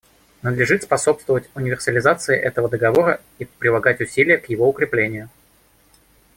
Надлежит 0.41 0.81
способствовать 0.81 1.47
универсализации 1.53 2.35
этого 2.35 2.69
Договора 2.69 3.21
и 3.37 3.45
прилагать 3.45 4.01
усилия 4.01 4.39
к 4.39 4.49
его 4.49 4.67
укреплению. 4.67 5.29